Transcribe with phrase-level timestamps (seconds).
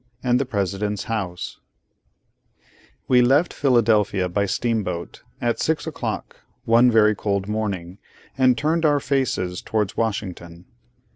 [0.23, 1.59] AND THE PRESIDENT'S HOUSE
[3.07, 7.99] WE left Philadelphia by steamboat, at six o'clock one very cold morning,
[8.35, 10.65] and turned our faces towards Washington.